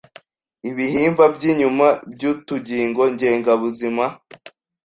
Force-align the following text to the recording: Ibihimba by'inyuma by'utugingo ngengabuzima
Ibihimba 0.69 1.23
by'inyuma 1.35 1.87
by'utugingo 2.13 3.01
ngengabuzima 3.13 4.05